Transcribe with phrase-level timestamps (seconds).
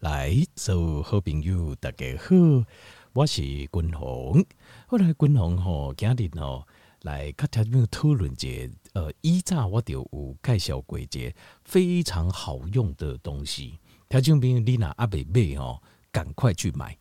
[0.00, 2.36] 来，所有好朋友大家好，
[3.12, 4.44] 我是君鸿。
[4.86, 6.64] 后来君鸿吼，今日吼
[7.02, 11.32] 来跟听众讨论一个，呃，以前我就有介绍过一个
[11.64, 13.76] 非常好用的东西。
[14.08, 15.82] 听众朋友，你若还没买哦，
[16.12, 16.96] 赶快去买，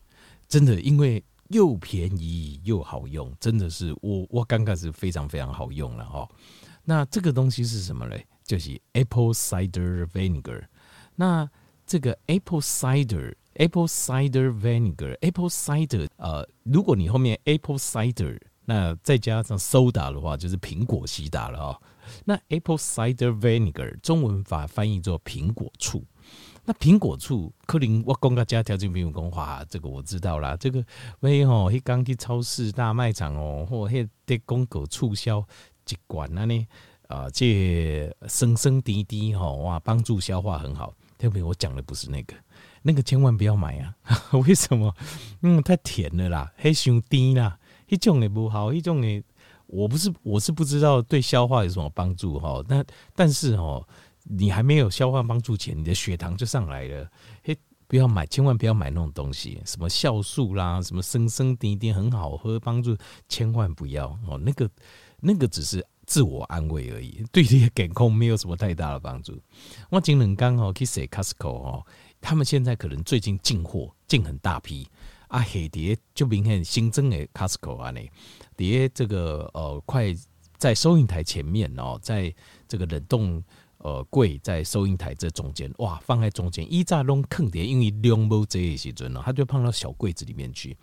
[0.48, 6.28] 真的，因为又便宜又好用，真的是我我刚开始非常非常好用了哈。
[6.84, 8.26] 那这个东西是什么嘞？
[8.44, 10.64] 就是 Apple Cider Vinegar。
[11.14, 11.48] 那
[11.88, 21.80] 这个 Apple Cider Apple Cider Vinegar，Apple Cider，呃，如果你后面 Apple Cider，那再加上 soda 的话，就是苹果西打了啊。
[22.26, 26.04] 那 Apple Cider Vinegar 中文法翻译做苹果醋。
[26.66, 30.56] 那苹果醋，克林我公家家条件没有讲话，这个我知道啦。
[30.58, 30.86] 这个
[31.22, 35.40] 喂吼，迄刚去超市大卖场哦，或迄得公狗促销
[35.90, 36.68] 一罐啊呢，
[37.08, 40.94] 啊，这生生滴滴吼哇，帮助消化很好。
[41.18, 42.34] 特别我讲的不是那个，
[42.82, 43.96] 那个千万不要买啊！
[44.48, 44.94] 为什么？
[45.42, 49.24] 嗯，太甜了啦，还太甜啦，一种也不好，一种也
[49.66, 52.64] 我不是我是不知道对消化有什么帮助哈。
[52.68, 52.84] 那
[53.16, 53.86] 但是哦。
[54.30, 57.10] 你还没有消化帮助前，你的血糖就上来了。
[57.46, 57.58] 嘿，
[57.88, 62.94] 不要买，千万不要买那种东西，什么酵素啦，什么生生滴滴很好喝，帮助
[63.30, 64.38] 千万不要哦。
[64.38, 64.70] 那个
[65.22, 69.40] 那个只是自我安慰而已， 对你的健康没有什么太大的帮助。
[69.92, 71.86] 我今天刚好去说 Costco 哦，
[72.20, 74.88] 他们现在可能最近进货进很大批
[75.28, 78.10] 啊，黑碟就明显新增的 Costco 啊，你
[78.56, 80.16] 碟这个呃，快
[80.58, 82.34] 在收银台前面哦，在
[82.68, 83.44] 这个冷冻。
[83.80, 90.76] 呃，柜在收银台这中间，哇，放在中间，一炸拢坑碟，因为量不这些准了，它就放到小柜子里面去。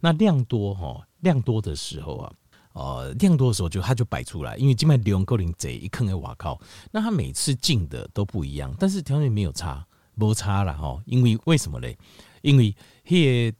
[0.00, 2.32] 那量多哈，量多的时候啊，
[2.72, 6.60] 呃，量多的时候就它就摆出来，因为基本上量够零贼一坑的，哇靠！
[6.90, 11.00] 那它每次进的都不一样，但是条件没有差，没差了哈。
[11.06, 11.96] 因为为什么嘞？
[12.42, 13.52] 因为嘿，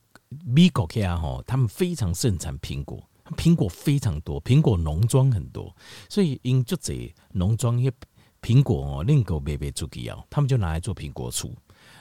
[0.44, 3.02] 美国啊哈，他们非常盛产苹果，
[3.36, 5.74] 苹果非常多，苹果农庄很多，
[6.08, 7.92] 所以因就这农庄也。
[8.44, 11.54] 苹果哦，另个卖卖出去哦，他们就拿来做苹果醋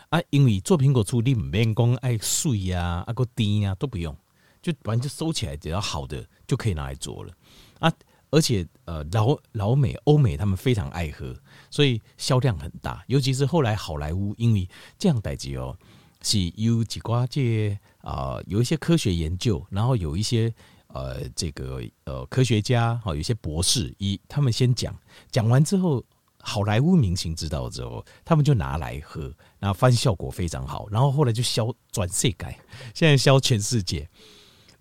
[0.10, 0.20] 啊。
[0.32, 4.18] 因为做苹果醋，你唔免讲爱水呀、啊，个甜呀都不用，
[4.62, 7.34] 就反正就收起来，只要好的就可以拿来做了
[7.80, 7.92] 啊。
[8.30, 11.36] 而且呃，老老美、欧美他们非常爱喝，
[11.70, 13.04] 所以销量很大。
[13.08, 14.68] 尤其是后来好莱坞，因为
[14.98, 15.78] 这样代志哦，
[16.22, 20.54] 是有几挂这啊，有一些科学研究，然后有一些
[20.88, 24.98] 呃这个呃科学家哈，有一些博士，一他们先讲
[25.30, 26.04] 讲完之后。
[26.44, 32.60] 好莱坞明星知道之后，他们就拿来喝，然后发现效果非常好，然后后来就销转世界，
[32.96, 34.10] 现在销全世界。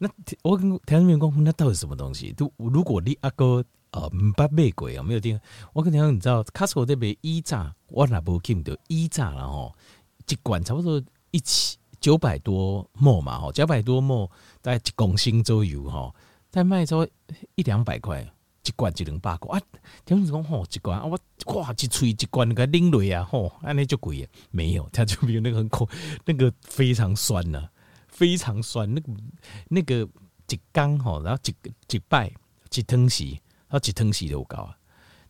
[0.02, 0.08] 那
[0.42, 2.32] 我跟台湾员工，那到底什么东西？
[2.32, 5.38] 都如果你阿哥呃唔捌买过啊，没有听。
[5.74, 9.74] 我跟你讲，你知道 Costco 这边一炸，我那不记得一炸了吼，
[10.26, 11.02] 一罐差不多
[11.32, 14.30] 一千九百多沫嘛吼，九百多沫
[14.62, 16.14] 大概一公升左右吼，
[16.48, 17.06] 再卖超
[17.54, 18.26] 一两百块。
[18.62, 19.62] 一罐一两百块啊！
[20.04, 21.18] 听说讲吼，一罐啊，我
[21.54, 24.28] 哇，一吹一罐那个拎落啊，吼，安尼就贵啊。
[24.50, 25.88] 没有，它就没有那个很苦，
[26.26, 27.70] 那个非常酸呐、啊，
[28.20, 28.92] 非常酸。
[28.94, 29.12] 那个
[29.68, 30.06] 那个
[30.50, 32.30] 一缸吼，然后一一摆
[32.70, 33.30] 一汤匙，
[33.66, 34.76] 然后一汤匙都有够啊。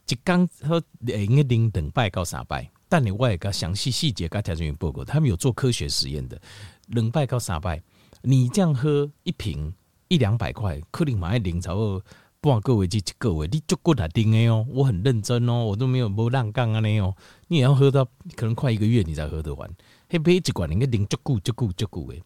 [0.09, 6.41] 一缸和应该拎两摆到三摆，但你我也个详细细节跟条件员报告，他们有做科学实验的，
[6.89, 7.81] 两摆到三摆，
[8.23, 9.73] 你这样喝一瓶
[10.09, 12.03] 一两百块，可能买零超二。
[12.43, 17.15] 不管各位及各位，你足够来听的哦，我很认真哦，我都没有无浪杠啊那哦，
[17.49, 18.03] 你也要喝到
[18.35, 19.71] 可能快一个月你才喝得完，
[20.09, 22.23] 黑杯一罐，你应该零足够足够足够诶。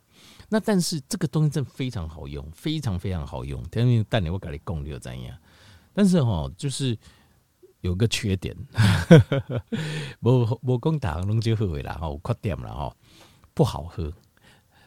[0.49, 3.63] 那但是这个东西真的非常好用，非常非常好用。
[3.65, 5.37] 等你带你我给你讲就怎样，
[5.93, 6.97] 但是哈，就是
[7.81, 8.57] 有个缺点，
[10.21, 12.97] 无无讲大家拢就好啦，哈，有缺点了哈，
[13.53, 14.13] 不好喝，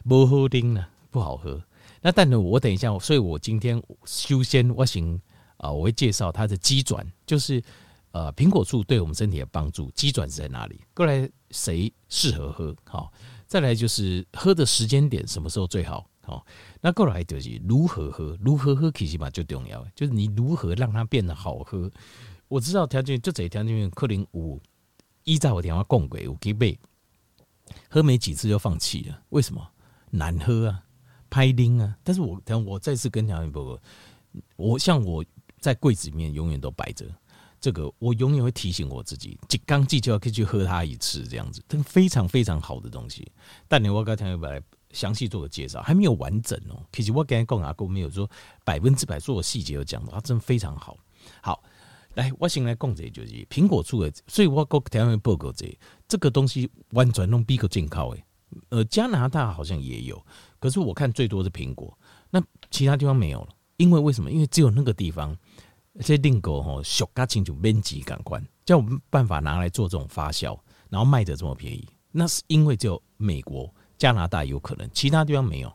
[0.04, 1.62] 不好听了，不好喝。
[2.00, 5.20] 那但是我等一下，所以我今天修仙我行
[5.56, 7.62] 啊，我会介绍它的机转，就是
[8.12, 10.80] 呃苹果醋对我们身体的帮助，机转是在哪里？
[10.94, 12.74] 过来谁适合喝？
[12.84, 13.12] 好，
[13.48, 16.08] 再来就是喝的时间点，什么时候最好？
[16.20, 16.46] 好，
[16.82, 21.90] 那过来就是如何喝，如何喝其实嘛就重要，就是你如何让它变得好喝。
[22.46, 24.60] 我知道条件就这条件，克林五
[25.24, 26.78] 依照我电话供给我给背，
[27.88, 29.66] 喝没几次就放弃了，为什么？
[30.10, 30.84] 难喝啊！
[31.30, 31.96] 拍钉啊！
[32.02, 33.80] 但是我等我再次跟条件伯伯，
[34.56, 35.24] 我像我
[35.60, 37.04] 在柜子里面永远都摆着
[37.60, 43.30] 这个，我永远会提醒我自己，即刚即就要可以去喝它一次，这样子，这个非常非常好的东西。
[43.66, 44.62] 但你我跟条件伯来
[44.92, 46.82] 详细做个介绍，还没有完整哦。
[46.92, 48.28] 其实我刚才讲阿哥没有说
[48.64, 50.96] 百分之百做细节有讲的，它真的非常好。
[51.42, 51.62] 好，
[52.14, 55.76] 来我先来讲这就是苹果醋的，所以我跟条件伯伯这
[56.06, 58.24] 这个东西完全弄比较健康诶。
[58.70, 60.24] 呃，加拿大好像也有，
[60.58, 61.98] 可是我看最多是苹果，
[62.30, 63.48] 那其他地方没有了。
[63.76, 64.28] 因为为什么？
[64.28, 65.36] 因为只有那个地方，
[66.00, 70.58] 这令狗吼小嘎清楚面积感官，叫我们办法拿来做这种发酵，
[70.88, 71.88] 然后卖得这么便宜。
[72.10, 75.72] 那是因为只有美国、加拿大有可能，其他地方没有，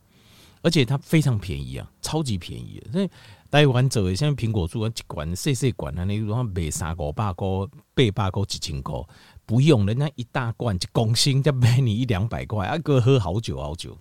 [0.61, 2.81] 而且它非常便宜啊，超级便宜。
[2.91, 3.09] 所以
[3.51, 9.05] 台湾走的像苹果树啊，一罐细细罐啊，你如果卖三五百个、八百个、一千个，
[9.45, 13.97] 不用人家一大罐一公升，再卖你一两百块，啊，哥喝好久好久。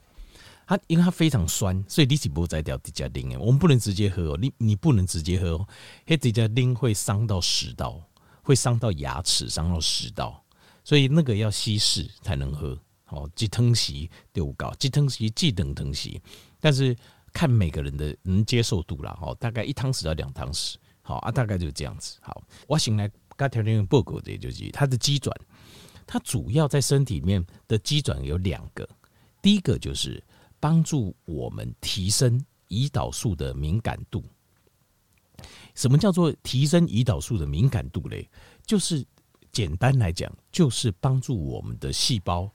[0.67, 3.38] 它因为它非常酸，所以你是不再掉直接啉。
[3.38, 5.69] 我们不能直接喝哦，你你不能直接喝哦，
[6.06, 8.00] 嘿，直接啉会伤到食道，
[8.43, 10.43] 会伤到牙齿，伤到食道，
[10.85, 12.79] 所以那个要稀释才能喝。
[13.09, 16.19] 哦，几汤匙丢高，几汤匙几等汤匙，
[16.61, 16.97] 但是
[17.31, 19.19] 看每个人的能接受度啦。
[19.20, 22.17] 哦，大概一汤匙到两汤匙，好啊，大概就是这样子。
[22.23, 25.37] 好，我醒来刚条件报告的就是它的机转，
[26.06, 28.88] 它主要在身体里面的机转有两个，
[29.43, 30.23] 第一个就是。
[30.62, 34.23] 帮助我们提升胰岛素的敏感度。
[35.75, 38.29] 什么叫做提升胰岛素的敏感度嘞？
[38.64, 39.05] 就是
[39.50, 42.49] 简单来讲，就是帮助我们的细胞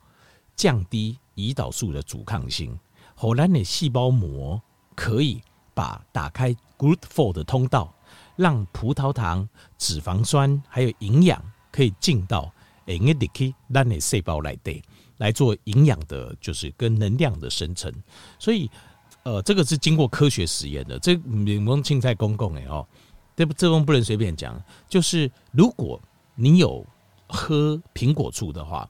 [0.55, 2.79] 降低胰岛素的阻抗性，
[3.13, 4.61] 后来你细胞膜
[4.95, 5.41] 可以
[5.73, 7.93] 把打开 GLUT4 的通道，
[8.37, 11.43] 让葡萄糖、脂肪酸还有营养
[11.73, 12.53] 可以进到
[12.87, 14.83] 诶你的去让你细胞来对。
[15.19, 17.91] 来做营养的，就是跟能量的生成，
[18.37, 18.69] 所以，
[19.23, 20.99] 呃，这个是经过科学实验的。
[20.99, 22.87] 这柠檬青菜公共哎哦，
[23.35, 24.63] 这不这东不能随便讲。
[24.87, 25.99] 就是如果
[26.35, 26.85] 你有
[27.27, 28.87] 喝苹果醋的话，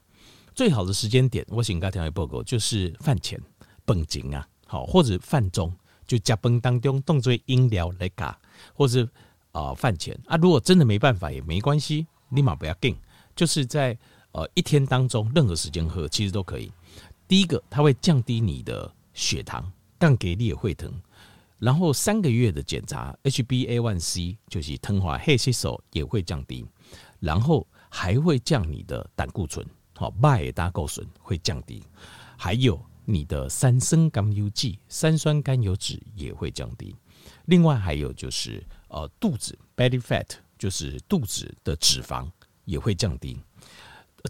[0.54, 3.40] 最好的时间点，我请大家报告，就是饭前、
[3.86, 5.74] 饭前啊，好，或者饭中，
[6.06, 8.38] 就加饭当中当作饮料来嘎，
[8.74, 9.08] 或是
[9.52, 12.94] 啊饭前啊，如果真的没办法也没关系，立马不要紧，
[13.38, 13.96] 就是在。
[14.32, 16.70] 呃，一天当中任何时间喝其实都可以。
[17.26, 20.92] 第一个，它会降低你的血糖，降给你也会疼。
[21.58, 26.64] 然后三个月的检查，HbA1c 就是糖化黑吸收也会降低。
[27.18, 31.82] 然后还会降你的胆固醇，好，麦搭固醇会降低。
[32.36, 36.94] 还有你的三升甘油酯、三酸甘油酯也会降低。
[37.46, 40.26] 另外还有就是呃肚子 belly fat，
[40.58, 42.30] 就是肚子的脂肪
[42.68, 43.40] 也会降低。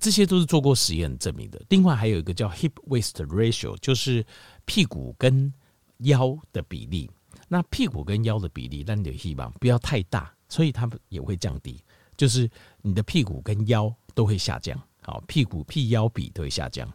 [0.01, 1.61] 这些都是做过实验证明的。
[1.71, 4.25] 另外还有一个叫 hip waist ratio，就是
[4.65, 5.53] 屁股跟
[5.99, 7.11] 腰的比例。
[7.49, 11.83] 那屁股跟腰的比例，那你的 hip 不要太大，所以它也会降低。
[12.17, 12.49] 就是
[12.83, 16.89] 你的屁股跟腰都会下降，好，屁股屁腰比都会下降。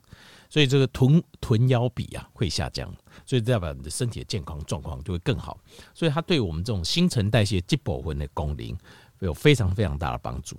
[0.49, 2.93] 所以这个臀臀腰比啊会下降，
[3.25, 5.59] 所以代表你的身体的健康状况就会更好。
[5.95, 8.77] 所以它对我们这种新陈代谢基本分的功能
[9.19, 10.55] 有非常非常大的帮助。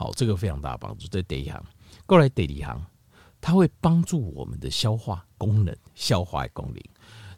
[0.00, 1.06] 好，这个非常大帮助。
[1.08, 1.62] 这第一行，
[2.06, 2.86] 过来第二行，
[3.38, 6.82] 它会帮助我们的消化功能，消化功能。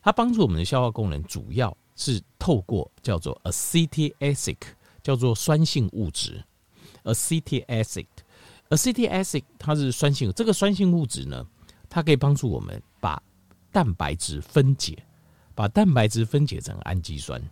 [0.01, 4.59] 它帮助我们的消化功能，主要是透过叫做 acetic acid，
[5.03, 6.41] 叫做酸性物质。
[7.03, 10.33] acetic acid，acetic acid，它是酸性。
[10.33, 11.45] 这个酸性物质呢，
[11.89, 13.21] 它可以帮助我们把
[13.73, 15.05] 蛋白质分解，
[15.57, 17.43] 把蛋白质分解成氨基酸。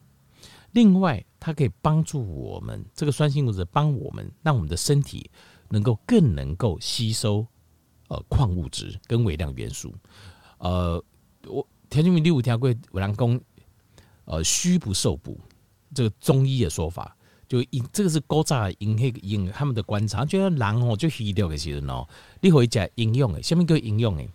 [0.72, 5.30] 另外，它可以帮助我们这个酸性物质，帮我们让我们的身体
[5.68, 7.46] 能够更能够吸收
[8.08, 9.92] 呃矿物质跟微量元素。
[10.58, 11.02] 呃，
[11.46, 13.40] 我田俊明第五条规，我让公
[14.26, 15.40] 呃虚不受补，
[15.94, 17.16] 这个中医的说法，
[17.48, 22.08] 就因这个是古早因黑因他们的观察，觉得人哦就虚掉的时候哦，
[22.40, 24.28] 你会讲营养诶，下面叫营养诶。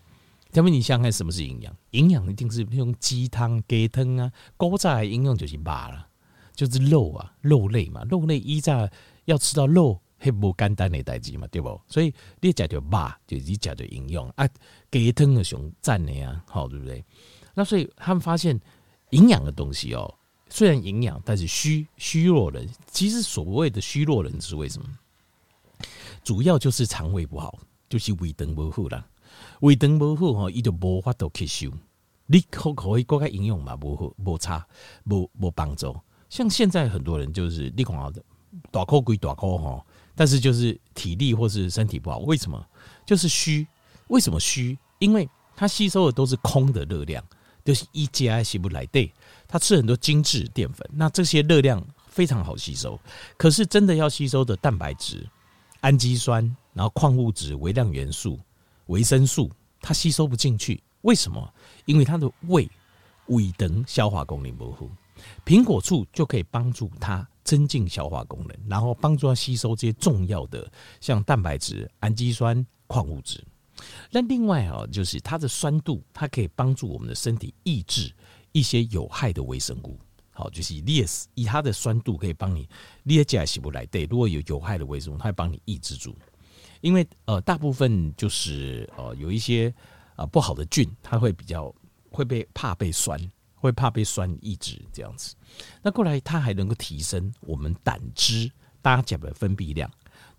[0.52, 1.76] 下面你想想看什么是营养？
[1.92, 6.08] 营养一定是用鸡汤、鸡汤啊，古早的营养就是肉了。
[6.56, 8.90] 就是肉啊，肉类嘛，肉类依在
[9.26, 11.80] 要吃到肉，还不简单的代志嘛，对不？
[11.88, 14.48] 所以你讲的肉，就你讲的营养啊，
[14.90, 17.04] 鸡汤的熊赞的呀，好，对不对？
[17.54, 18.60] 那所以他们发现
[19.12, 20.14] 营养的东西哦，
[20.50, 24.88] 虽然营养，但是虚虚弱人，其实所谓的虚弱人是为什么？
[26.24, 29.06] 主要就是肠胃不好，就是胃肠不好啦。
[29.60, 31.72] 胃肠不好哈，伊就无法度吸收，
[32.26, 34.66] 你可可以过个营养嘛，无好无差，
[35.06, 35.96] 无无帮助。
[36.30, 38.24] 像现在很多人就是力孔好的，
[38.72, 42.66] 大口归大口哈，但是就是体力或是身体不好，为什么？
[43.06, 43.66] 就是虚。
[44.08, 44.78] 为什么虚？
[45.00, 47.24] 因为他吸收的都是空的热量，
[47.64, 48.86] 就是一加吸不来。
[48.86, 49.12] 对，
[49.48, 53.00] 他吃很多精致淀粉，那这些热量非常好吸收。
[53.36, 55.28] 可是真的要吸收的蛋白质、
[55.82, 58.40] 氨基酸，然后矿物质、微量元素、
[58.86, 59.50] 维生素，
[59.82, 60.84] 它吸收不进去。
[61.02, 61.54] 为什么？
[61.86, 62.70] 因为它的胃
[63.28, 64.90] 胃等消化功能模糊。
[65.46, 73.44] 苹果醋就可以帮助它增进消化功能，然后帮助它吸收这些重要的像蛋白质、氨基酸、矿物质。
[74.10, 78.14] 那另外啊，就是它的酸度，它可以帮助我们的身体抑制
[78.52, 80.00] 一些有害的微生物。
[80.32, 82.68] 好，就是以，它的酸度可以帮你
[83.04, 83.86] 裂解起不来。
[83.86, 86.16] 对，如果有有害的微生物，它会帮你抑制住。
[86.82, 89.74] 因为呃，大部分就是呃有一些
[90.16, 91.74] 啊、呃、不好的菌，它会比较
[92.12, 93.20] 会被怕被酸，
[93.66, 95.36] 会怕被酸抑制这样子。
[95.82, 98.50] 那过来，它还能够提升我们胆汁
[98.82, 99.90] 大家的分泌量，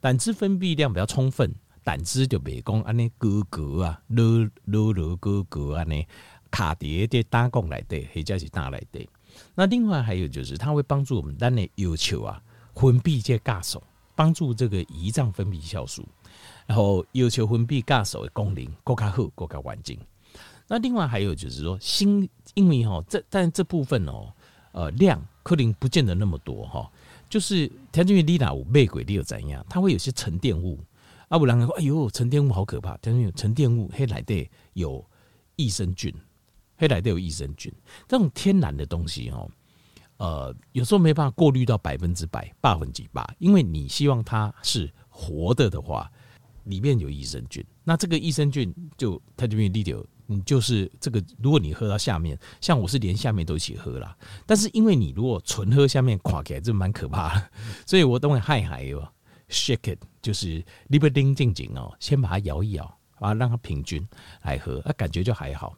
[0.01, 1.55] 胆汁分泌量比较充分。
[1.85, 6.05] 胆汁就别讲安尼哥哥啊，啰啰啰哥哥安尼
[6.51, 9.09] 卡碟的打工来的，或者是胆来的。
[9.55, 12.43] 那另外还有就是，它会帮助我们胆的要求啊，
[12.75, 13.81] 分泌这酵素，
[14.17, 16.05] 帮助这个胰脏分泌酵素，
[16.67, 19.97] 然后要求分泌酵素的功能更加好，更加完整。
[20.69, 24.33] 那另外还有就是说，新因为哈这但这部分哦，
[24.73, 26.91] 呃量可能不见得那么多哈，
[27.29, 29.65] 就是田俊宇丽娜五玫瑰，你有怎样？
[29.69, 30.79] 它会有些沉淀物。
[31.29, 32.97] 阿布兰说：“哎呦，沉淀物好可怕！
[33.03, 35.05] 但是有沉淀物，黑来的有
[35.57, 36.15] 益生菌，
[36.77, 37.73] 黑来的有益生菌。
[38.07, 39.51] 这种天然的东西哦，
[40.19, 46.09] 呃，有时候没办法过滤到百分之百、百分之八，因为你希望它是活的的话，
[46.63, 47.65] 里面有益生菌。
[47.83, 51.23] 那这个益生菌就它这边里头，你就是这个。
[51.43, 54.17] 如果你喝到下面，像我是连下面都一起喝啦。
[54.45, 57.51] 但是因为你如果纯喝下面，垮起来就蛮可怕的，
[57.87, 59.07] 所以我等会害害哟。”
[59.49, 64.05] Shake it，就是你不盯静静哦，先把它摇一摇，啊，让它平均
[64.43, 65.73] 来喝，啊，感觉就还好。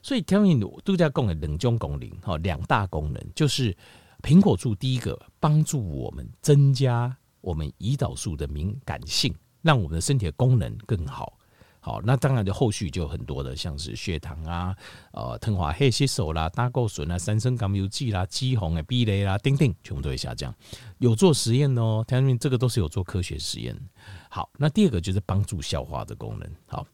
[0.00, 3.76] 所以，t e l l i n 度假贡的冷中功能，哈，两大功能就是
[4.22, 11.36] 苹果醋，第一个帮助我们增加我们胰岛素的敏感性，让我们的身体的功能更好。
[11.84, 14.74] 好，那当然就后续就很多的，像是血糖啊，
[15.12, 20.54] 呃，糖化黑吸收啦，胆固醇啊，三酸甘油酯啦，肌红的壁垒啦，丁丁，全部都会下降。
[20.96, 23.78] 有做实验哦，听明这个都是有做科学实验。
[24.30, 26.50] 好，那第二个就是帮助消化的功能。
[26.66, 26.86] 好，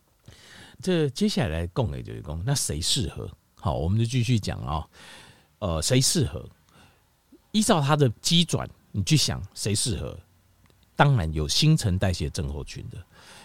[0.82, 3.30] 这接下来供给就是供，那谁适合？
[3.54, 4.75] 好，我们就继续讲啊、
[5.61, 5.76] 哦。
[5.76, 6.44] 呃，谁适合？
[7.52, 10.18] 依照它的机转，你去想谁适合？
[11.00, 12.99] 当然有新陈代谢症候群的。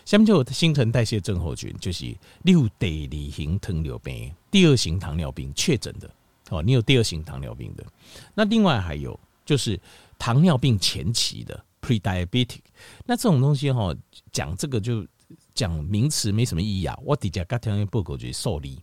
[0.03, 6.11] 下面就有新陈代谢症候群，就是六第二型糖尿病，第二型糖尿病确诊的
[6.49, 7.85] 哦，你有第二型糖尿病的。
[8.33, 9.79] 那另外还有就是
[10.19, 12.59] 糖尿病前期的 pre-diabetic，
[13.05, 13.95] 那这种东西哈，
[14.33, 15.07] 讲这个就
[15.53, 16.99] 讲名词没什么意义啊。
[17.05, 18.81] 我底下刚听报告就是受力，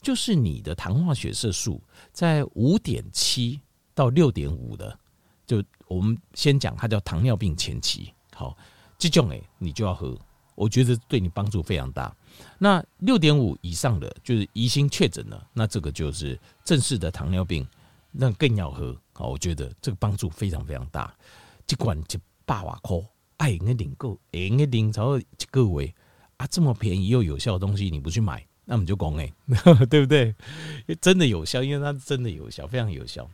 [0.00, 1.82] 就是你的糖化血色素
[2.12, 3.60] 在五点七
[3.96, 4.96] 到六点五的，
[5.46, 8.56] 就我们先讲它叫糖尿病前期，好，
[8.98, 10.18] 这种诶，你就要喝。
[10.54, 12.14] 我觉得对你帮助非常大。
[12.58, 17.66] 那六点五以上的就是疑心确诊了，那这个就是正式的糖尿病，
[18.10, 18.96] 那更要喝。
[19.12, 21.14] 好，我觉得这个帮助非常非常大。
[21.68, 22.96] 一管就百瓦块，
[23.36, 25.94] 哎，那领够，哎，那领超各位
[26.38, 29.30] 啊，这么便宜又有效的东西，你不去买，那我们就讲哎，
[29.90, 30.34] 对不对？
[31.02, 33.28] 真的有效，因为它真的有效，非常有效。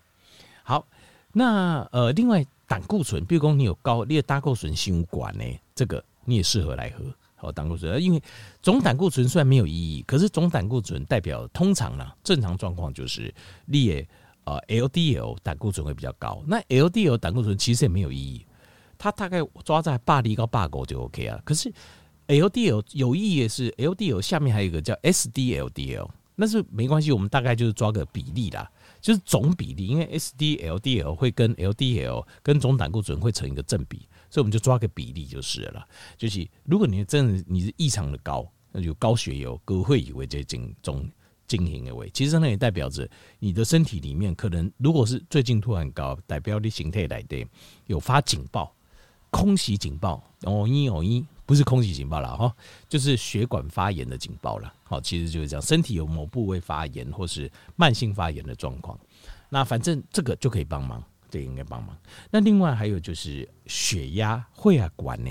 [0.64, 0.86] 好，
[1.32, 6.02] 那呃，另外胆固醇，比如说你有高，你的胆固醇心管呢，这个。
[6.24, 8.22] 你也适合来喝好胆固醇，因为
[8.62, 13.34] 总胆固醇虽然没有意义，可是总胆固醇代表通常呢，正常状况就是
[13.66, 14.08] 你也
[14.44, 16.40] 呃 LDL 胆固醇会比较高。
[16.46, 18.46] 那 LDL 胆固醇其实也没有意义，
[18.96, 21.42] 它大概抓在八厘到八九就 OK 了。
[21.44, 21.72] 可是
[22.28, 26.08] LDL 有意义的是 LDL 下面还有一个叫 SDLDL，
[26.42, 28.68] 那是没关系，我们大概就是抓个比例啦，
[29.00, 34.08] 就是总比例，因为 SDLDL 会跟 LDL 跟总胆固醇会成一个正比。
[34.28, 41.08] 所以我们就抓个比例就是了，就是如果你真的你是异常的高，那就高血油，哥会以为这种种
[41.46, 43.08] 经营的位，其实那也代表着
[43.38, 47.46] 你的身体里面可能如果是最近突然高，代表你形态来的
[47.86, 48.74] 有发警报，
[49.30, 52.54] 空袭警报，哦一哦一，不是空气警报了哈，
[52.88, 54.72] 就是血管发炎的警报了。
[54.84, 58.98] 好，其实就是这样，身体有某部位发炎或是慢性发炎的状况，
[59.48, 61.02] 那反正这个就可以帮忙。
[61.30, 61.96] 对，应该帮忙。
[62.30, 65.30] 那另外还有就是血压、会啊管呢，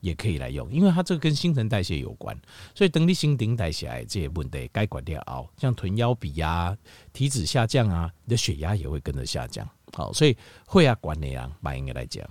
[0.00, 2.38] 也可以来用，因为它这个跟新陈代谢有关，
[2.74, 6.76] 所以等你新陈代谢这些问题该管掉熬，像臀腰比啊、
[7.14, 9.66] 体脂下降啊，你的血压也会跟着下降。
[9.94, 10.36] 好，所以
[10.66, 12.28] 会啊管呢啊，蛮应该来讲。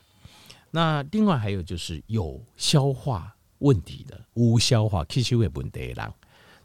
[0.71, 6.13] 那另外还有就是有消化问题的、无消化、吸收的问题的人，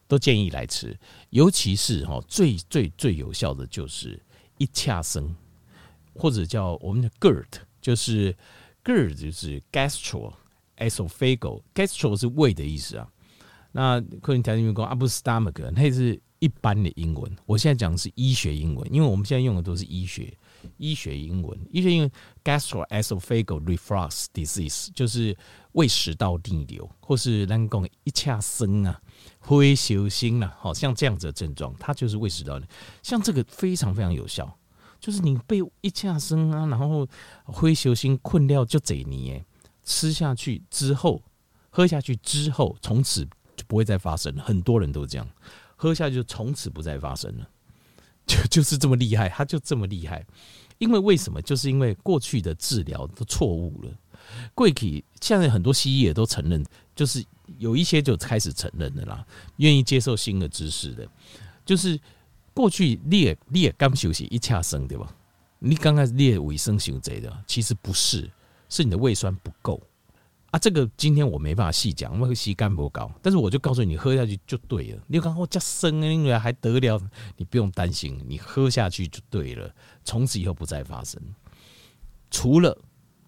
[0.07, 0.95] 都建议来吃，
[1.31, 4.21] 尤其是哈最最最有效的就是
[4.59, 5.35] 一恰生。
[6.15, 7.47] 或者叫我们的 GERD，
[7.81, 8.37] 就是
[8.85, 13.09] GERD 就是 gastro-esophageal，gastro 是胃的意思啊。
[13.73, 17.35] 那客人条件员工 upper stomach，那是一般的英文。
[17.47, 20.37] 我现在讲的是医学英文，因为我们现在用的都是医学
[20.77, 22.11] 医学英文，医学英文
[22.45, 25.37] gastroesophageal reflux disease 就是
[25.73, 29.01] 胃食道逆流，或是咱讲一恰生啊、
[29.39, 32.67] 灰球心啊，好像这样子的症状，它就是胃食道逆。
[33.03, 34.59] 像这个非常非常有效，
[35.01, 37.07] 就是你被一恰生啊，然后
[37.45, 39.43] 灰球心困掉就贼你
[39.85, 41.23] 吃下去之后，
[41.71, 43.25] 喝下去之后，从此
[43.57, 44.43] 就不会再发生了。
[44.45, 45.29] 很多人都这样，
[45.77, 47.49] 喝下去就从此不再发生了。
[48.27, 50.25] 就 就是这么厉害，他就这么厉害，
[50.79, 51.41] 因为为什么？
[51.43, 53.91] 就是因为过去的治疗都错误了。
[54.55, 56.65] 贵体现在很多西医也都承认，
[56.95, 57.25] 就是
[57.59, 59.27] 有一些就开始承认的啦，
[59.57, 61.07] 愿意接受新的知识的。
[61.65, 61.99] 就是
[62.55, 65.15] 过去列列刚休息一恰生对吧？
[65.59, 68.31] 你刚开始列卫生型这的，其实不是，
[68.69, 69.81] 是你的胃酸不够。
[70.53, 73.11] 啊，这个今天我没办法细讲，因为吸肝不高。
[73.23, 75.03] 但是我就告诉你，喝下去就对了。
[75.07, 77.01] 你刚刚我加生因为，还得了？
[77.39, 81.19] 你不用担心，你喝下去就对了，从此以后不再发生。
[82.31, 82.79] 除了，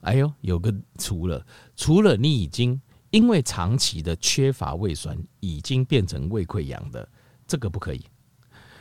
[0.02, 2.78] 哎呦，有个除了，除了你已经
[3.08, 7.08] 因为长期的缺乏胃酸，已经变成胃溃疡的，
[7.46, 8.04] 这个不可以。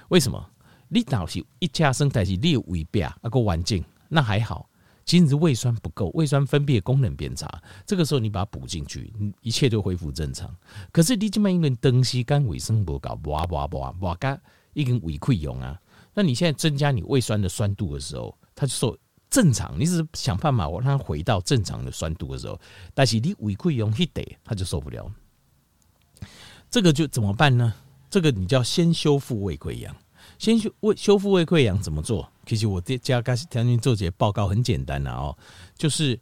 [0.10, 0.50] 为什么？
[0.90, 4.70] 你倒是一加生，但是你有胃壁那个环境那还好。
[5.06, 10.50] 其实是胃酸不够，胃酸分泌的功能变差，这个时候你把它补进去，一切就恢复正常。
[10.92, 14.40] 可是你这么一个东西跟卫生不搞，哇哇哇哇嘎，
[14.74, 15.80] 一根胃溃疡啊！
[16.14, 18.98] 那你现在增加你胃酸的酸度的时候，它就说
[19.30, 22.60] 正常，你只是想办法让它回到正常的酸度的时候，
[22.94, 25.12] 但是你胃溃疡一得，它就受不了。
[26.70, 27.74] 这个就怎么办呢？
[28.10, 29.96] 这个你就要先修复胃溃疡。
[30.40, 32.32] 先修胃修复胃溃疡怎么做？
[32.46, 35.38] 其实我这家刚将军做这些报告很简单的哦，
[35.76, 36.20] 就是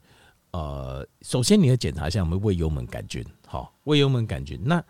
[0.52, 4.60] 呃，首先你要检查一下我们胃幽门杆菌，好，胃幽门杆菌。
[4.64, 4.84] 那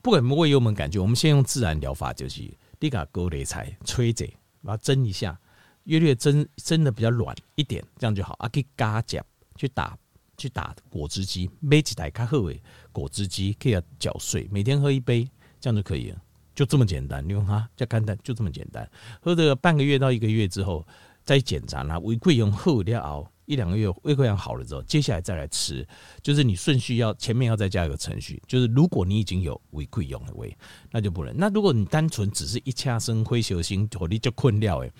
[0.00, 2.42] 不管我们胃幽门杆菌，我们先用自然疗法，就是
[2.80, 4.26] 你把高丽菜吹着，
[4.62, 5.38] 把它蒸一下，
[5.84, 8.48] 略略蒸蒸的比较软一点，这样就好啊。
[8.48, 9.24] 可以加钾
[9.56, 9.96] 去打
[10.36, 12.60] 去打果汁机，买几台卡赫伟
[12.90, 15.28] 果汁机，可以搅碎，每天喝一杯，
[15.60, 16.22] 这样就可以了。
[16.62, 18.88] 就这么简单，你用哈，叫肝胆，就这么简单。
[19.20, 20.86] 喝这个半个月到一个月之后，
[21.24, 21.98] 再检查啦。
[21.98, 25.84] 胃溃疡后要熬一两个月，胃溃疡好了之后，接下来再来吃。
[26.22, 30.56] 就是你顺序要前面要再加一个程序，就是如果你已经有胃溃疡的胃，
[30.92, 31.36] 那就不能。
[31.36, 34.92] 那如果你单纯只是一恰生灰球心，或你就困了诶，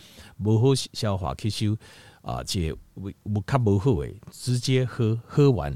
[0.43, 1.77] 不好消化吸收
[2.23, 5.73] 啊，这胃不卡不好诶，直接喝喝完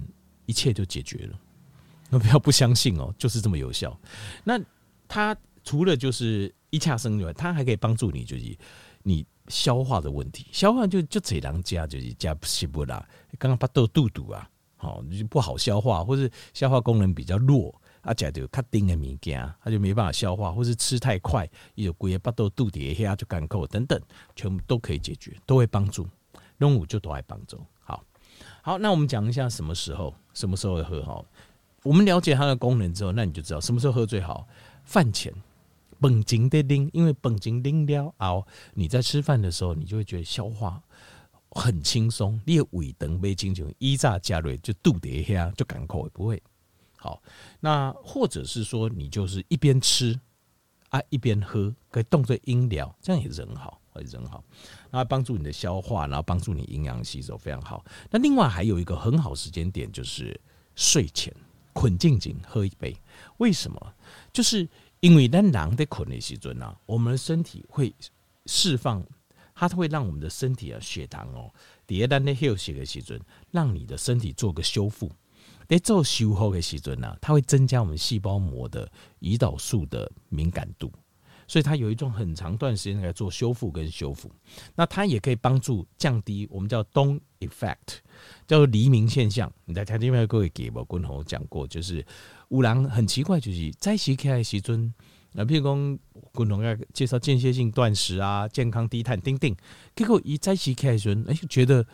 [0.47, 1.39] 一切就解决了。
[2.11, 3.97] 那不要不相信哦，就是这么有效。
[4.43, 4.61] 那
[5.07, 5.37] 它。
[5.67, 8.57] 除了就是一恰生以外，它还可以帮助你，就是
[9.03, 10.47] 你消化的问题。
[10.53, 13.05] 消化就就这两家就是加西布拉，
[13.37, 24.01] 刚刚巴豆肚肚啊，好就不好消化，或是消化功能比较弱，啊，加就卡丁的物件，它就没办法消化，或是吃太快，有龟也巴豆肚底下就干扣等等，
[24.37, 26.09] 全部都可以解决，都会帮助。
[26.61, 27.61] 中午就都爱帮助。
[27.81, 28.03] 好，
[28.63, 31.27] 好，那我们讲一下什么时候，什么时候喝好。
[31.83, 34.47] 我们了解它的功能之后，那你就知道什么时候喝最好。
[34.85, 35.35] 饭前。
[36.01, 40.83] 本经的灵，因为本经灵了后，你在吃饭的时候，你就会觉得消化
[41.51, 42.41] 很轻松。
[42.45, 46.43] 你的胃肠没清就一炸加瑞就肚底下就赶口也不会
[46.97, 47.23] 好。
[47.61, 50.19] 那或者是说，你就是一边吃
[50.91, 54.45] 啊一边喝，可以动作音疗，这样也是很好，也是很好。
[54.91, 57.85] 然后帮助你的消化，然后帮助你营养吸收，非常好。
[58.11, 60.39] 那另外还有一个很好时间点，就是
[60.75, 61.35] 睡前
[61.73, 62.95] 困静静喝一杯。
[63.39, 63.95] 为什么？
[64.33, 64.69] 就是。
[65.01, 67.95] 因为当人在困的时阵啊，我们的身体会
[68.47, 69.05] 释放，
[69.55, 71.53] 它会让我们的身体啊血糖哦，
[71.87, 75.11] 第二当在休息的时阵，让你的身体做个修复。
[75.69, 80.91] 在做修复的时阵啊，它会增加我们细胞膜的胰岛素的敏感度，
[81.47, 84.31] 所以它有一种很长段时间来做修复跟修复。
[84.75, 87.99] 那它也可以帮助降低我们叫 dawn effect，
[88.47, 89.53] 叫做黎明现象。
[89.65, 92.05] 你在台电台各位给我君宏讲过，就是。
[92.49, 94.93] 五郎很奇怪，就是在起开的时阵，
[95.33, 95.99] 那譬如讲，
[96.33, 99.57] 共同要介绍间歇性断食啊，健康低碳，丁丁，
[99.95, 101.85] 结果一在起开的时阵，哎，觉得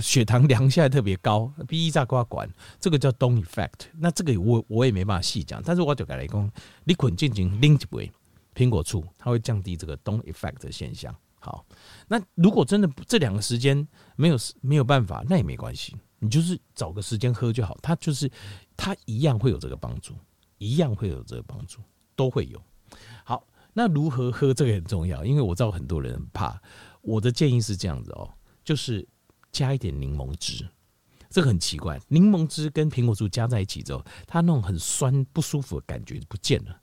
[0.00, 3.86] 血糖量下来特别高，比一炸瓜管，这个叫 dawn effect。
[3.98, 6.50] 那这个我我也没办法细讲，但是我就跟你讲，
[6.84, 8.12] 你困静静拎一杯
[8.54, 11.14] 苹果醋，它会降低这个 dawn effect 的现象。
[11.40, 11.64] 好，
[12.08, 15.96] 那如果真的这两个时间没有没有办法，那也没关系。
[16.18, 18.30] 你就是找个时间喝就好，它就是
[18.76, 20.14] 它一样会有这个帮助，
[20.58, 21.80] 一样会有这个帮助，
[22.14, 22.60] 都会有。
[23.24, 26.60] 好，那如何喝这个很重要，因为我知道很多人很怕。
[27.02, 28.32] 我的建议是这样子哦，
[28.64, 29.06] 就是
[29.52, 30.66] 加一点柠檬汁。
[31.28, 36.80] 这个很奇怪，柠檬汁跟苹果醋加在一起之后，它那种很酸不舒服的感觉不见了，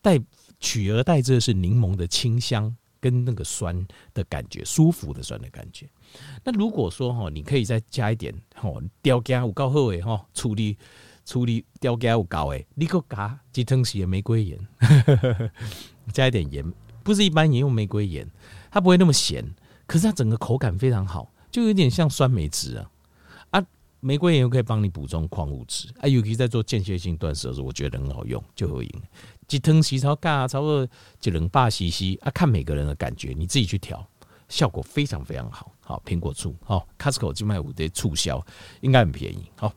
[0.00, 0.20] 带
[0.60, 5.88] 取而代之的是柠檬的清香跟那个酸的感觉，舒服的酸的感觉。
[6.44, 8.70] 那如果说哈，你可以再加一点哈，
[9.02, 10.76] 调羹有够好诶哈，处理
[11.24, 14.58] 处理调羹有够诶，你可加几汤匙的玫瑰盐，
[16.12, 16.64] 加一点盐，
[17.02, 18.26] 不是一般盐用玫瑰盐，
[18.70, 19.44] 它不会那么咸，
[19.86, 22.90] 可是它整个口感非常好，就有点像酸梅汁啊
[23.50, 23.66] 啊，
[24.00, 29.02] 玫瑰盐又可以帮你补充矿物质啊，尤其在做间歇性断食的时候，我觉得很好用，就会赢。
[29.48, 30.86] 几汤匙超尬，差不多
[31.18, 34.06] 就两百 CC 啊，看每个人的感觉，你自己去调，
[34.48, 35.72] 效果非常非常好。
[35.80, 38.40] 好，苹果醋，好，Costco 就卖五的促销，
[38.82, 39.50] 应该很便宜。
[39.56, 39.72] 好。